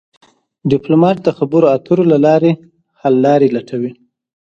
ډيپلومات 0.71 1.17
د 1.23 1.29
خبرو 1.37 1.71
اترو 1.75 2.03
له 2.11 2.17
لارې 2.25 2.51
حل 2.99 3.15
لارې 3.25 3.47
لټوي. 3.55 3.91